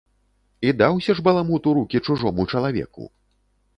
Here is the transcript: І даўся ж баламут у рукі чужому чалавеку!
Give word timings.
І 0.69 0.71
даўся 0.79 1.11
ж 1.19 1.25
баламут 1.29 1.69
у 1.73 1.73
рукі 1.81 2.03
чужому 2.07 2.49
чалавеку! 2.55 3.03